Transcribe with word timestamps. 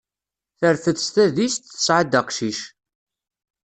Terfed 0.59 0.97
s 1.05 1.07
tadist, 1.13 1.61
tesɛa-d 1.71 2.13
aqcic. 2.19 2.59